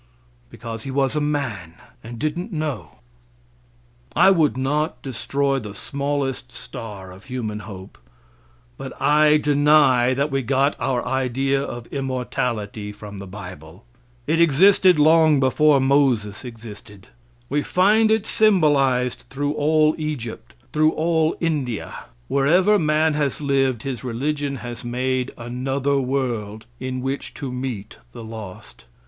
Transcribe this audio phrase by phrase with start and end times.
[0.49, 2.95] Because He was a man and didn't know.
[4.15, 7.99] I would not destroy the smallest star of human hope,
[8.79, 13.85] but I deny that we got our idea of immortality from the bible.
[14.25, 17.09] It existed long before Moses existed.
[17.47, 22.05] We find it symbolized through all Egypt, through all India.
[22.27, 28.23] Wherever man has lived, his religion has made another world in which to meet the
[28.23, 28.85] lost.